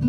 [0.00, 0.06] All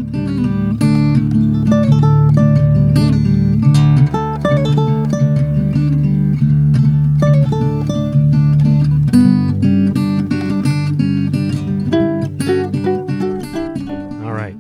[14.32, 14.56] right.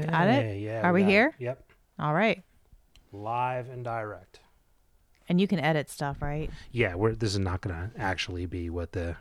[0.00, 0.60] Got it?
[0.60, 0.82] Yeah.
[0.84, 1.06] Are we it.
[1.06, 1.34] here?
[1.40, 1.64] Yep.
[1.98, 2.44] All right.
[3.10, 4.38] Live and direct.
[5.28, 6.48] And you can edit stuff, right?
[6.70, 9.16] Yeah, we're, this is not going to actually be what the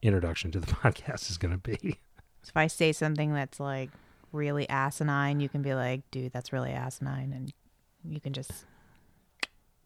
[0.00, 1.98] introduction to the podcast is going to be.
[2.42, 3.90] So if I say something that's like
[4.32, 7.32] really asinine, you can be like, dude, that's really asinine.
[7.32, 7.52] And
[8.04, 8.64] you can just,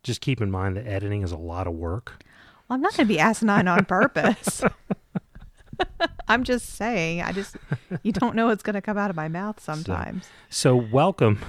[0.03, 2.23] Just keep in mind that editing is a lot of work.
[2.69, 4.63] well, I'm not going to be asinine on purpose.
[6.29, 7.57] I'm just saying, I just,
[8.03, 10.27] you don't know what's going to come out of my mouth sometimes.
[10.49, 11.41] So, welcome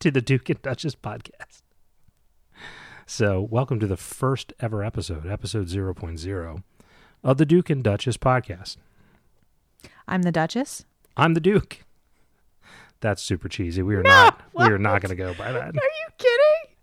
[0.00, 1.62] to the Duke and Duchess podcast.
[3.06, 6.62] So, welcome to the first ever episode, episode 0.0
[7.24, 8.76] of the Duke and Duchess podcast.
[10.08, 10.84] I'm the Duchess.
[11.16, 11.84] I'm the Duke.
[13.00, 13.82] That's super cheesy.
[13.82, 16.74] We are not we are not going to go by that Are you kidding?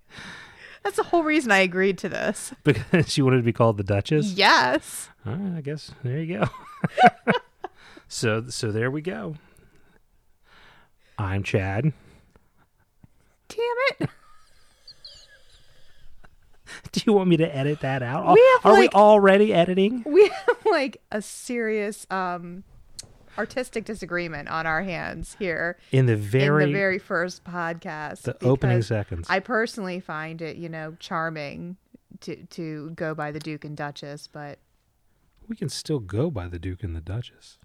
[0.83, 2.53] That's the whole reason I agreed to this.
[2.63, 4.33] because you wanted to be called the Duchess.
[4.33, 5.09] Yes.
[5.25, 6.47] All right, I guess there you go.
[8.07, 9.35] so so there we go.
[11.17, 11.91] I'm Chad.
[13.49, 13.59] Damn
[13.99, 14.09] it.
[16.91, 18.33] Do you want me to edit that out?
[18.33, 20.03] We have, Are we already editing?
[20.05, 22.63] We have like a serious um
[23.37, 28.21] artistic disagreement on our hands here In the very, in the very first podcast.
[28.23, 29.27] the opening seconds.
[29.29, 31.77] I personally find it, you know, charming
[32.21, 34.59] to to go by the Duke and Duchess, but
[35.47, 37.57] we can still go by the Duke and the Duchess.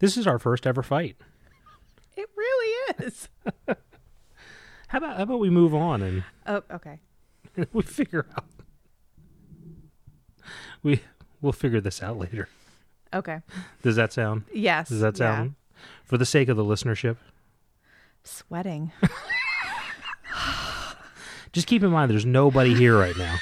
[0.00, 1.16] This is our first ever fight.
[2.16, 3.28] it really is.
[4.88, 7.00] How about how about we move on and Oh, okay.
[7.72, 8.44] we figure out
[10.84, 11.00] we
[11.44, 12.48] we'll figure this out later.
[13.12, 13.40] Okay.
[13.82, 14.44] Does that sound?
[14.52, 14.88] Yes.
[14.88, 15.36] Does that yeah.
[15.36, 15.54] sound
[16.04, 17.16] for the sake of the listenership?
[18.24, 18.90] sweating?
[21.52, 23.36] Just keep in mind there's nobody here right now.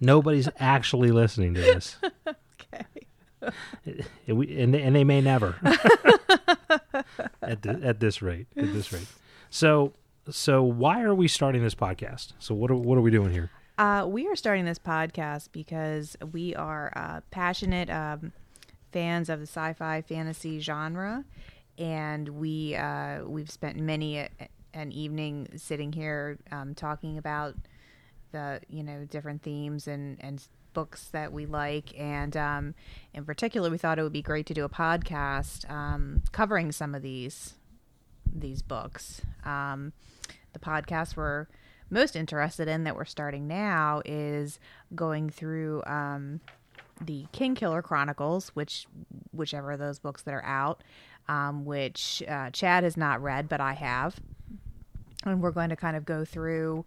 [0.00, 1.96] Nobody's actually listening to this.
[2.72, 2.86] Okay.
[4.26, 5.56] And, we, and, they, and they may never
[7.42, 9.06] at, the, at this rate at this rate
[9.50, 9.92] so
[10.28, 13.50] so why are we starting this podcast so what are, what are we doing here
[13.78, 18.32] Uh, we are starting this podcast because we are uh, passionate um,
[18.90, 21.24] fans of the sci-fi fantasy genre,
[21.76, 24.28] and we uh, we've spent many a,
[24.72, 27.54] an evening sitting here um, talking about
[28.32, 32.74] the you know different themes and and books that we like, and um,
[33.12, 36.94] in particular, we thought it would be great to do a podcast um, covering some
[36.94, 37.56] of these
[38.24, 39.20] these books.
[39.44, 39.92] Um,
[40.54, 41.46] the podcast we're
[41.90, 44.58] most interested in that we're starting now is
[44.94, 46.40] going through um,
[47.00, 48.86] the Kingkiller Chronicles, which
[49.32, 50.82] whichever of those books that are out,
[51.28, 54.16] um, which uh, Chad has not read, but I have,
[55.24, 56.84] and we're going to kind of go through,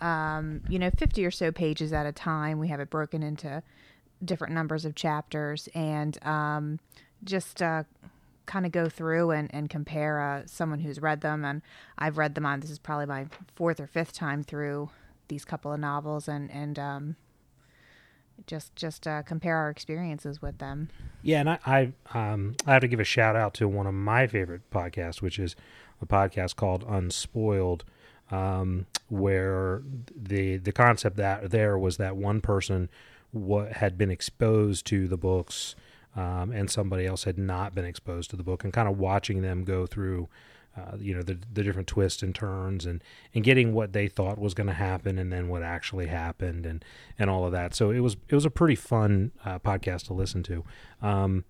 [0.00, 2.58] um, you know, fifty or so pages at a time.
[2.58, 3.62] We have it broken into
[4.24, 6.80] different numbers of chapters, and um,
[7.24, 7.84] just uh,
[8.46, 11.62] kind of go through and, and compare uh, someone who's read them and
[11.98, 14.88] i've read them on this is probably my fourth or fifth time through
[15.28, 17.16] these couple of novels and and um,
[18.46, 20.88] just just uh, compare our experiences with them.
[21.22, 23.94] Yeah and i I, um, I have to give a shout out to one of
[23.94, 25.56] my favorite podcasts which is
[26.00, 27.84] a podcast called unspoiled
[28.30, 29.82] um, where
[30.14, 32.88] the the concept that there was that one person
[33.32, 35.74] what had been exposed to the books
[36.16, 39.42] um, and somebody else had not been exposed to the book and kind of watching
[39.42, 40.28] them go through
[40.76, 43.02] uh, you know the the different twists and turns and
[43.34, 46.84] and getting what they thought was going to happen and then what actually happened and
[47.18, 47.74] and all of that.
[47.74, 50.64] So it was it was a pretty fun uh, podcast to listen to.
[51.00, 51.44] Um,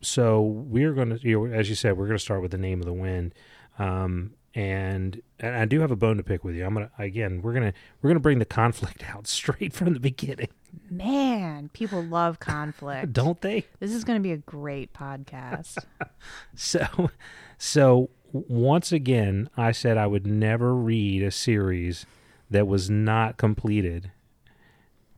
[0.00, 2.58] so we're going to you know as you said we're going to start with the
[2.58, 3.34] name of the wind.
[3.78, 6.64] Um, and and I do have a bone to pick with you.
[6.64, 7.42] I'm gonna again.
[7.42, 10.48] We're gonna we're gonna bring the conflict out straight from the beginning,
[10.90, 13.64] man people love conflict don't they?
[13.78, 15.78] this is going to be a great podcast
[16.56, 17.10] So,
[17.58, 22.06] so once again, I said I would never read a series
[22.50, 24.10] that was not completed,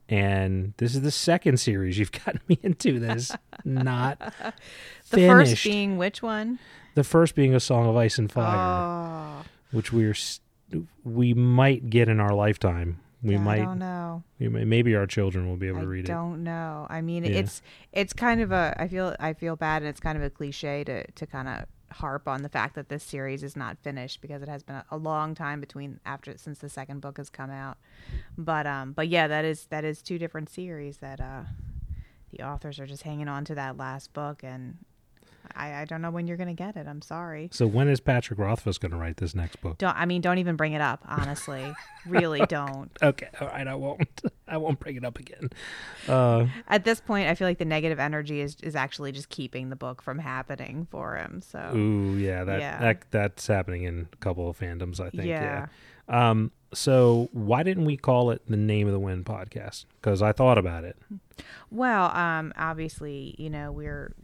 [0.09, 3.33] and this is the second series you've gotten me into that is
[3.65, 4.53] not the
[5.17, 5.53] finished.
[5.53, 6.59] first being which one?
[6.97, 10.15] The first being a Song of Ice and Fire, Oh, which we are
[11.05, 13.01] we might get in our lifetime.
[13.23, 14.23] We I might, don't know.
[14.39, 16.11] we may, maybe our children will be able I to read it.
[16.11, 16.87] I don't know.
[16.91, 17.39] I mean, Yeah.
[17.39, 17.63] it's
[17.93, 18.75] it's kind of a.
[18.79, 21.67] I feel I feel bad, and it's kind of a cliche to to kind of
[21.97, 24.85] harp on the fact that this series is not finished because it has been a,
[24.91, 27.79] a long time between after since the second book has come out.
[28.37, 31.43] But um, but yeah, that is that is two different series that uh
[32.33, 34.79] the authors are just hanging on to that last book, and
[35.55, 36.87] I, I don't know when you're going to get it.
[36.87, 37.49] I'm sorry.
[37.53, 39.79] So when is Patrick Rothfuss going to write this next book?
[39.79, 41.73] Don't I mean don't even bring it up, honestly.
[42.07, 42.91] really don't.
[43.03, 44.23] Okay, all right, I won't.
[44.49, 45.51] I won't bring it up again.
[46.09, 49.71] Uh, At this point, I feel like the negative energy is is actually just keeping
[49.71, 51.41] the book from happening for him.
[51.43, 52.79] So ooh, yeah, that, Yeah.
[52.81, 55.25] that that's happening in a couple of fandoms, I think.
[55.27, 55.67] Yeah.
[56.09, 56.31] Yeah.
[56.31, 56.53] Um.
[56.75, 59.85] So why didn't we call it the Name of the Wind podcast?
[60.01, 60.97] Because I thought about it.
[61.71, 64.15] Well, um, obviously, you know, we're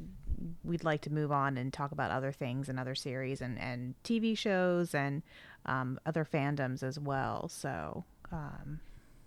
[0.64, 3.94] we'd like to move on and talk about other things and other series and and
[4.04, 5.22] TV shows and
[5.66, 7.48] um, other fandoms as well.
[7.48, 8.80] So, um,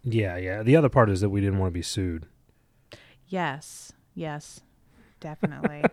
[0.04, 0.64] Yeah, yeah.
[0.64, 2.26] The other part is that we didn't want to be sued.
[3.28, 4.62] yes, yes,
[5.20, 5.84] definitely.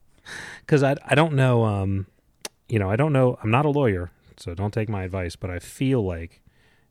[0.60, 2.06] because I I don't know um
[2.68, 5.50] you know I don't know I'm not a lawyer so don't take my advice but
[5.50, 6.42] I feel like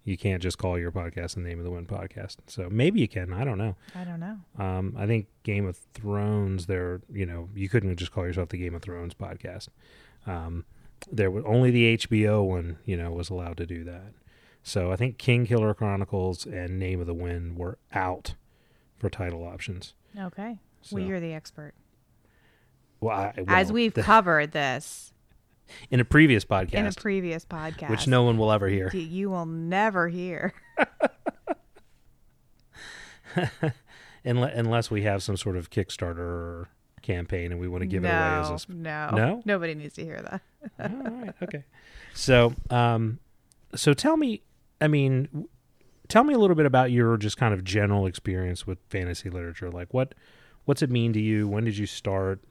[0.05, 3.07] you can't just call your podcast the name of the wind podcast so maybe you
[3.07, 4.37] can I don't know I don't know.
[4.57, 8.57] um I think Game of Thrones there you know you couldn't just call yourself the
[8.57, 9.67] Game of Thrones podcast
[10.27, 10.63] um
[11.11, 14.13] there was only the HBO one you know was allowed to do that
[14.63, 18.35] so I think Kingkiller Chronicles and Name of the Wind were out
[18.97, 20.59] for title options Okay.
[20.81, 21.73] so Well, you're the expert.
[23.01, 25.13] well, I, As we've the- covered this
[25.89, 29.29] in a previous podcast in a previous podcast, which no one will ever hear you
[29.29, 30.53] will never hear.
[34.25, 36.67] Unle- unless we have some sort of Kickstarter
[37.01, 38.59] campaign and we want to give no, it away as a.
[38.59, 39.41] Sp- no, No?
[39.45, 40.41] nobody needs to hear that.
[40.91, 41.63] All right, okay.
[42.13, 43.19] So, um,
[43.75, 44.41] so tell me,
[44.81, 45.47] I mean,
[46.07, 49.69] tell me a little bit about your just kind of general experience with fantasy literature.
[49.69, 50.15] Like, what,
[50.65, 51.47] what's it mean to you?
[51.47, 52.41] When did you start?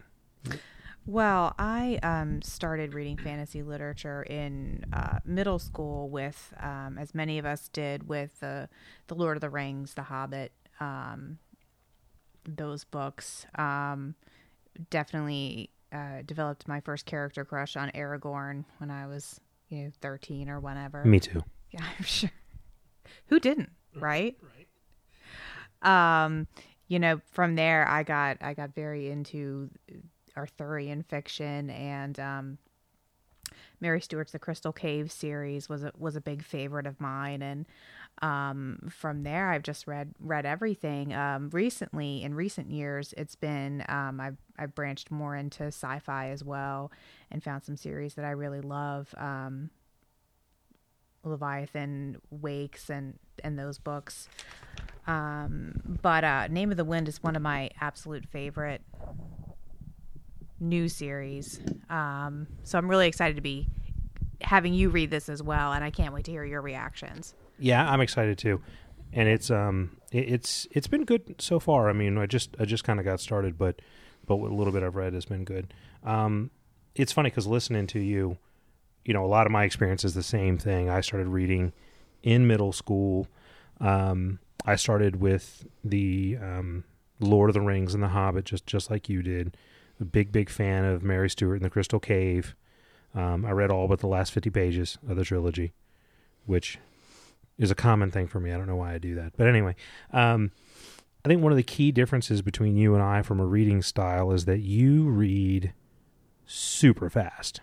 [1.06, 7.38] Well, I um, started reading fantasy literature in uh, middle school with, um, as many
[7.38, 8.68] of us did, with the
[9.08, 11.38] the Lord of the Rings, The Hobbit, um,
[12.44, 13.44] those books.
[13.56, 14.14] Um,
[14.88, 20.48] definitely uh, developed my first character crush on Aragorn when I was, you know, thirteen
[20.48, 21.04] or whenever.
[21.04, 21.42] Me too.
[21.70, 22.30] Yeah, I'm sure.
[23.26, 24.36] Who didn't, right?
[25.82, 26.24] Right.
[26.24, 26.46] Um,
[26.88, 29.68] you know, from there I got I got very into
[30.36, 32.58] Arthurian fiction and um
[33.80, 37.66] Mary Stewart's The Crystal Cave series was a was a big favorite of mine and
[38.22, 41.12] um from there I've just read read everything.
[41.12, 46.42] Um recently in recent years it's been um I've I've branched more into sci-fi as
[46.44, 46.90] well
[47.30, 49.14] and found some series that I really love.
[49.16, 49.70] Um
[51.24, 54.28] Leviathan Wakes and and those books.
[55.06, 58.82] Um, but uh, Name of the Wind is one of my absolute favorite
[60.60, 61.60] new series.
[61.90, 63.68] Um, so I'm really excited to be
[64.40, 67.34] having you read this as well, and I can't wait to hear your reactions.
[67.58, 68.60] Yeah, I'm excited too,
[69.12, 71.88] and it's um it, it's it's been good so far.
[71.88, 73.80] I mean, I just I just kind of got started, but
[74.26, 75.72] but what a little bit I've read has been good.
[76.02, 76.50] Um,
[76.94, 78.38] it's funny because listening to you,
[79.04, 80.88] you know, a lot of my experience is the same thing.
[80.88, 81.72] I started reading
[82.22, 83.28] in middle school.
[83.80, 86.84] Um, I started with the um,
[87.20, 89.56] Lord of the Rings and The Hobbit, just just like you did.
[90.00, 92.54] A big big fan of Mary Stewart and the Crystal Cave.
[93.14, 95.72] Um, I read all but the last fifty pages of the trilogy,
[96.46, 96.78] which
[97.58, 98.52] is a common thing for me.
[98.52, 99.36] I don't know why I do that.
[99.36, 99.76] But anyway,
[100.12, 100.50] um,
[101.24, 104.32] I think one of the key differences between you and I from a reading style
[104.32, 105.72] is that you read
[106.44, 107.60] super fast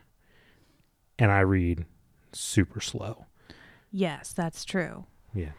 [1.20, 1.86] and I read
[2.32, 3.26] super slow.
[3.92, 5.06] Yes, that's true.
[5.34, 5.52] Yeah.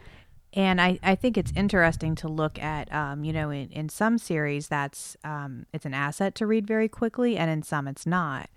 [0.55, 4.19] And I, I think it's interesting to look at, um, you know, in, in some
[4.19, 8.49] series that's um, it's an asset to read very quickly, and in some it's not.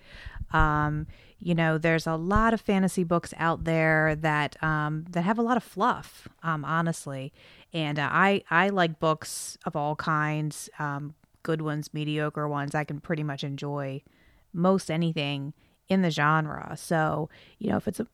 [0.53, 1.07] Um,
[1.38, 5.43] you know, there's a lot of fantasy books out there that um, that have a
[5.43, 7.33] lot of fluff, um, honestly.
[7.73, 12.75] And uh, I I like books of all kinds, um, good ones, mediocre ones.
[12.75, 14.03] I can pretty much enjoy
[14.53, 15.55] most anything
[15.88, 16.75] in the genre.
[16.76, 18.07] So you know, if it's a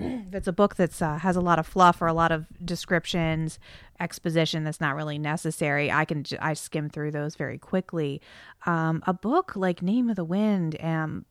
[0.28, 2.46] if it's a book that's uh, has a lot of fluff or a lot of
[2.64, 3.58] descriptions,
[3.98, 8.20] exposition that's not really necessary, I can I skim through those very quickly.
[8.66, 11.26] Um, a book like Name of the Wind, um,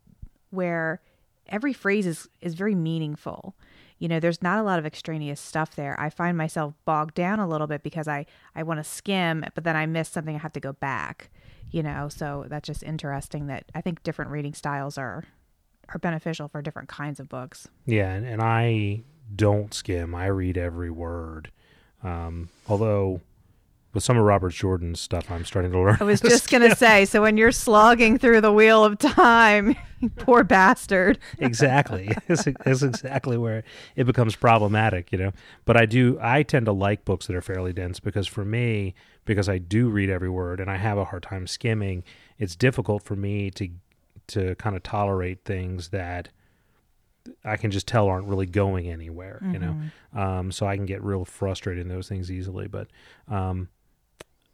[0.52, 1.02] where
[1.48, 3.56] every phrase is is very meaningful.
[3.98, 6.00] You know, there's not a lot of extraneous stuff there.
[6.00, 9.64] I find myself bogged down a little bit because I I want to skim, but
[9.64, 10.36] then I miss something.
[10.36, 11.30] I have to go back.
[11.72, 13.48] You know, so that's just interesting.
[13.48, 15.26] That I think different reading styles are
[15.94, 17.68] are beneficial for different kinds of books.
[17.86, 19.04] Yeah, and, and I
[19.36, 20.16] don't skim.
[20.16, 21.52] I read every word.
[22.04, 23.22] Um, although
[23.94, 25.98] with some of Robert Jordan's stuff, I'm starting to learn.
[26.00, 29.76] I was just going to say, so when you're slogging through the wheel of time,
[30.18, 31.18] poor bastard.
[31.40, 32.10] exactly.
[32.28, 32.46] It's
[32.84, 33.64] exactly where
[33.96, 35.32] it becomes problematic, you know.
[35.66, 38.94] But I do, I tend to like books that are fairly dense because for me,
[39.26, 42.04] because I do read every word and I have a hard time skimming,
[42.38, 43.70] it's difficult for me to
[44.30, 46.30] to kind of tolerate things that
[47.44, 49.76] I can just tell aren't really going anywhere, you know.
[50.22, 52.68] Um, so I can get real frustrated in those things easily.
[52.68, 52.88] But
[53.28, 53.70] um,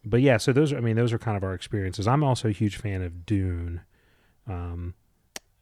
[0.04, 2.08] but yeah, so those are, I mean, those are kind of our experiences.
[2.08, 3.82] I'm also a huge fan of Dune,
[4.48, 4.94] um,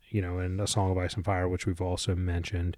[0.10, 2.76] you know, and A Song of Ice and Fire, which we've also mentioned.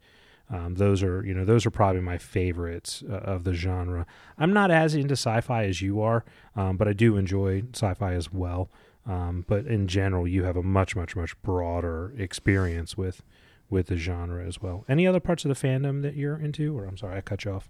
[0.48, 4.06] Um, those are, you know, those are probably my favorites uh, of the genre.
[4.38, 6.24] I'm not as into sci-fi as you are,
[6.56, 8.70] um, but I do enjoy sci-fi as well.
[9.06, 13.22] Um, but in general, you have a much, much, much broader experience with
[13.70, 14.86] with the genre as well.
[14.88, 16.78] Any other parts of the fandom that you're into?
[16.78, 17.70] Or I'm sorry, I cut you off.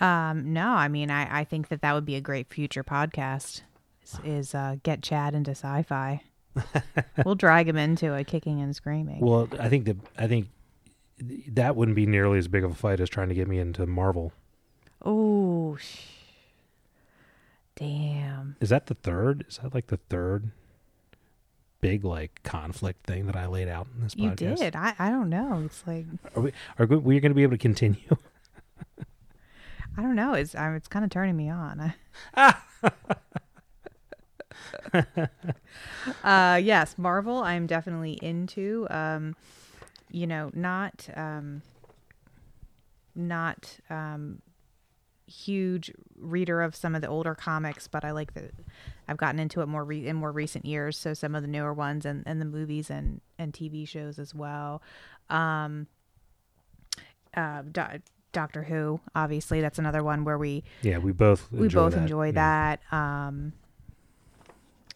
[0.00, 3.62] Um, no, I mean, I, I think that that would be a great future podcast.
[4.02, 6.22] Is, is uh, get Chad into sci-fi.
[7.24, 9.20] we'll drag him into it, kicking and screaming.
[9.20, 10.48] Well, I think that I think
[11.48, 13.86] that wouldn't be nearly as big of a fight as trying to get me into
[13.86, 14.32] Marvel.
[15.04, 15.78] Oh,
[17.76, 18.56] damn!
[18.60, 19.44] Is that the third?
[19.48, 20.50] Is that like the third
[21.80, 24.58] big like conflict thing that I laid out in this You podcast?
[24.58, 24.76] did.
[24.76, 25.62] I, I don't know.
[25.66, 28.16] It's like Are we are we, we going to be able to continue?
[29.96, 30.32] I don't know.
[30.34, 31.92] It's I'm, it's kind of turning me on.
[36.24, 37.38] uh, yes, Marvel.
[37.38, 38.86] I'm definitely into.
[38.90, 39.36] Um,
[40.10, 41.62] you know, not um,
[43.14, 44.40] not um,
[45.32, 48.52] huge reader of some of the older comics, but I like that
[49.08, 50.96] I've gotten into it more re- in more recent years.
[50.98, 54.34] So some of the newer ones and, and the movies and and TV shows as
[54.34, 54.82] well.
[55.30, 55.86] Um,
[57.36, 58.00] uh, Do-
[58.32, 62.00] Doctor Who, obviously, that's another one where we yeah, we both we enjoy both that.
[62.00, 62.32] enjoy yeah.
[62.32, 62.92] that.
[62.92, 63.52] Um,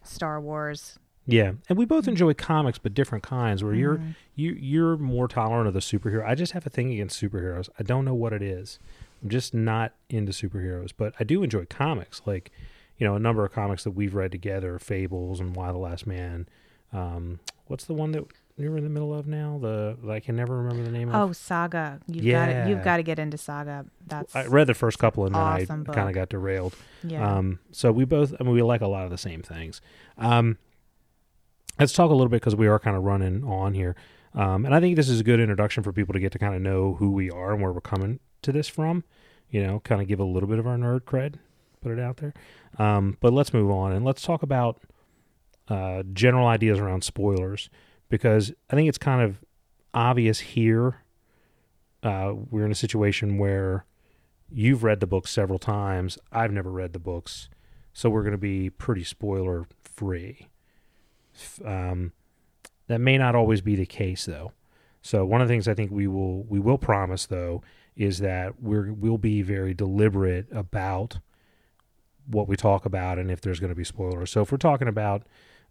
[0.02, 0.99] Star Wars.
[1.28, 3.64] Yeah, and we both enjoy comics, but different kinds.
[3.64, 4.11] Where you're Mm-hmm.
[4.37, 6.25] you you're more tolerant of the superhero.
[6.25, 7.69] I just have a thing against superheroes.
[7.78, 8.78] I don't know what it is.
[9.26, 12.23] I'm just not into superheroes, but I do enjoy comics.
[12.26, 12.52] Like,
[12.97, 16.06] you know, a number of comics that we've read together: Fables and Y: The Last
[16.06, 16.49] Man.
[16.92, 18.25] Um, what's the one that
[18.56, 19.59] you're in the middle of now?
[19.61, 21.30] The that I can never remember the name of.
[21.30, 21.33] Oh.
[21.33, 21.99] Saga.
[22.06, 22.68] You've got to Yeah.
[22.68, 23.87] you've got to get into Saga.
[24.06, 26.76] That's I read the first couple and then awesome I kind of got derailed.
[27.02, 27.28] yeah.
[27.28, 29.80] Um, so we both, I mean, we like a lot of the same things.
[30.18, 30.56] Um,
[31.80, 33.97] let's talk a little bit because we are kind of running on here.
[34.35, 36.54] Um, and I think this is a good introduction for people to get to kind
[36.54, 39.05] of know who we are and where we're coming to this from.
[39.50, 41.35] You know, kind of give a little bit of our nerd cred,
[41.81, 42.35] put it out there.
[42.79, 44.81] Um, but let's move on and let's talk about
[45.69, 47.71] uh, general ideas around spoilers
[48.09, 49.45] because I think it's kind of
[49.95, 51.03] obvious here.
[52.03, 53.85] Uh, we're in a situation where
[54.50, 56.19] you've read the book several times.
[56.33, 57.49] I've never read the books,
[57.93, 60.49] so we're going to be pretty spoiler free.
[61.65, 62.12] Um,
[62.88, 64.53] that may not always be the case, though.
[65.07, 67.62] So one of the things I think we will we will promise though
[67.97, 71.19] is that we're we'll be very deliberate about
[72.26, 74.31] what we talk about and if there's going to be spoilers.
[74.31, 75.23] So if we're talking about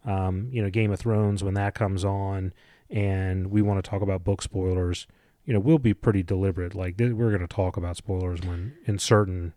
[0.04, 2.52] um, you know Game of Thrones when that comes on
[2.90, 5.06] and we want to talk about book spoilers,
[5.44, 6.74] you know we'll be pretty deliberate.
[6.74, 9.54] Like th- we're going to talk about spoilers when in certain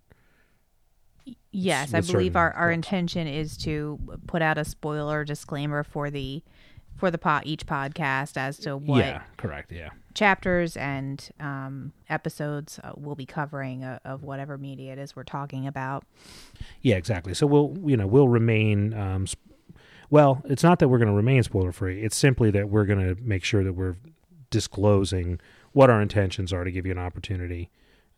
[1.52, 6.10] yes, I believe certain our, our intention is to put out a spoiler disclaimer for
[6.10, 6.44] the
[7.00, 12.80] for the pot each podcast as to what yeah correct yeah chapters and um, episodes
[12.84, 16.04] uh, we'll be covering uh, of whatever media it is we're talking about.
[16.82, 17.34] Yeah, exactly.
[17.34, 18.94] So we'll you know we'll remain.
[18.94, 19.40] Um, sp-
[20.10, 22.02] well, it's not that we're going to remain spoiler free.
[22.02, 23.96] It's simply that we're going to make sure that we're
[24.50, 25.40] disclosing
[25.72, 27.70] what our intentions are to give you an opportunity,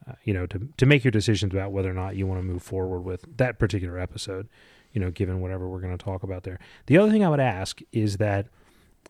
[0.07, 2.43] uh, you know, to to make your decisions about whether or not you want to
[2.43, 4.47] move forward with that particular episode.
[4.93, 6.59] You know, given whatever we're going to talk about there.
[6.87, 8.47] The other thing I would ask is that,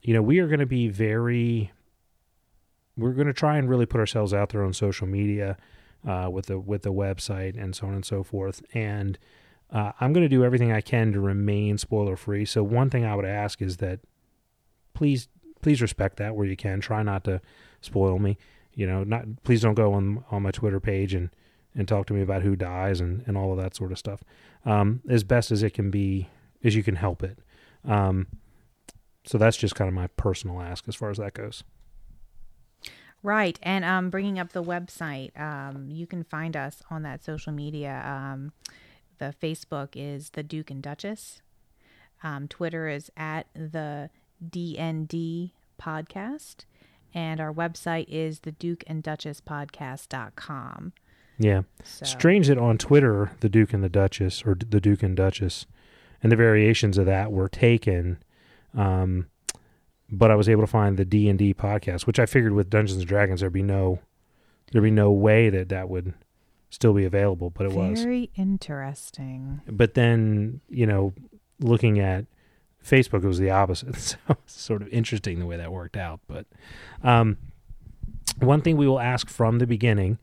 [0.01, 1.71] you know, we are going to be very.
[2.97, 5.57] We're going to try and really put ourselves out there on social media,
[6.07, 9.17] uh, with the with the website and so on and so forth, and
[9.71, 12.45] uh, I'm going to do everything I can to remain spoiler free.
[12.45, 13.99] So one thing I would ask is that
[14.93, 15.27] please
[15.61, 16.81] please respect that where you can.
[16.81, 17.41] Try not to
[17.81, 18.37] spoil me.
[18.73, 21.29] You know, not please don't go on on my Twitter page and
[21.73, 24.23] and talk to me about who dies and and all of that sort of stuff.
[24.65, 26.29] Um, as best as it can be,
[26.63, 27.39] as you can help it.
[27.85, 28.27] Um,
[29.23, 31.63] so that's just kind of my personal ask as far as that goes.
[33.23, 37.53] Right, and um, bringing up the website, um, you can find us on that social
[37.53, 38.01] media.
[38.03, 38.51] Um,
[39.19, 41.41] the Facebook is the Duke and Duchess.
[42.23, 44.09] Um, Twitter is at the
[44.43, 46.65] DND podcast,
[47.13, 50.93] and our website is the Duke and Duchess podcast.com.
[51.37, 51.61] Yeah.
[51.83, 52.05] So.
[52.05, 55.65] Strange that on Twitter, the Duke and the Duchess, or the Duke and Duchess,
[56.21, 58.17] and the variations of that were taken.
[58.75, 59.27] Um,
[60.09, 62.69] but I was able to find the D and D podcast, which I figured with
[62.69, 63.99] Dungeons and Dragons there'd be no,
[64.71, 66.13] there'd be no way that that would
[66.69, 68.01] still be available, but it was.
[68.01, 69.61] Very interesting.
[69.67, 71.13] But then you know,
[71.59, 72.25] looking at
[72.85, 73.95] Facebook, it was the opposite.
[73.97, 76.19] So it's sort of interesting the way that worked out.
[76.27, 76.45] But
[77.03, 77.37] um,
[78.39, 80.17] one thing we will ask from the beginning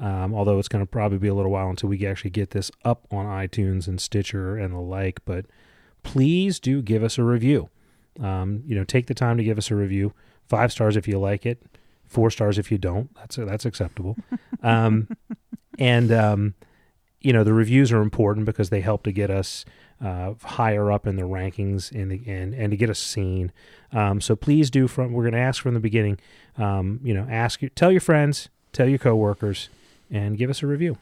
[0.00, 2.70] um, although it's going to probably be a little while until we actually get this
[2.84, 5.20] up on iTunes and Stitcher and the like.
[5.24, 5.46] But
[6.02, 7.68] please do give us a review.
[8.20, 10.12] Um, you know, take the time to give us a review.
[10.48, 11.62] Five stars if you like it.
[12.06, 13.14] Four stars if you don't.
[13.14, 14.16] That's that's acceptable.
[14.64, 15.08] Um,
[15.76, 16.54] and um,
[17.20, 19.64] you know, the reviews are important because they help to get us
[20.00, 23.50] uh, higher up in the rankings in the end and to get us seen.
[23.92, 24.86] Um, so please do.
[24.86, 26.18] From we're going to ask from the beginning.
[26.58, 29.68] Um, you know, ask tell your friends, tell your coworkers
[30.10, 30.98] and give us a review.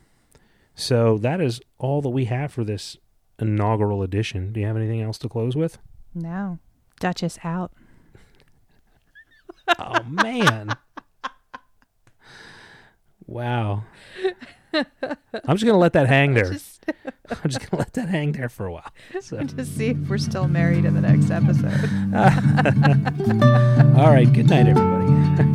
[0.74, 2.96] So that is all that we have for this
[3.38, 4.52] inaugural edition.
[4.52, 5.78] Do you have anything else to close with?
[6.14, 6.58] No.
[7.00, 7.72] Duchess out.
[9.78, 10.76] oh man.
[13.26, 13.84] Wow.
[14.72, 16.50] I'm just gonna let that hang there.
[16.50, 16.84] Just,
[17.30, 18.92] I'm just gonna let that hang there for a while.
[19.20, 19.38] So.
[19.44, 21.80] to see if we're still married in the next episode.
[23.98, 24.32] All right.
[24.32, 25.44] Good night, everybody.